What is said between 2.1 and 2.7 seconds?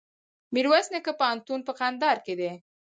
کي دی.